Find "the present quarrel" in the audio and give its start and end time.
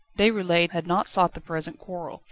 1.35-2.19